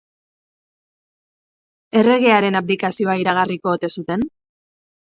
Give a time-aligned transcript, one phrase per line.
[2.01, 4.31] Erregearen abdikazioa iragarriko ote zuten?